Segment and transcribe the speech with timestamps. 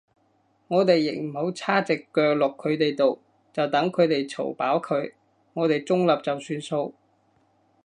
[0.67, 3.21] 我哋亦唔好叉隻腳落佢哋度，
[3.53, 5.13] 就等佢哋嘈飽佢，
[5.53, 6.95] 我哋中立就算數